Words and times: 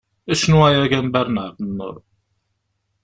Cnu 0.39 0.57
ay 0.67 0.77
agambar 0.83 1.27
n 1.29 1.37
Ԑebdennur! 1.43 1.95